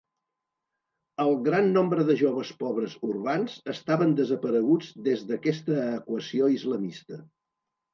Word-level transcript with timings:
El 1.25 1.35
gran 1.47 1.69
nombre 1.75 2.07
de 2.07 2.15
joves 2.23 2.55
pobres 2.65 2.97
urbans 3.11 3.61
estaven 3.77 4.19
desapareguts 4.25 4.93
des 5.13 5.27
d'aquesta 5.33 5.81
equació 5.97 6.55
islamista. 6.61 7.27